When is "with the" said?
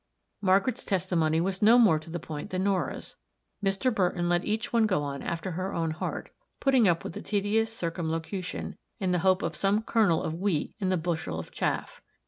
7.03-7.21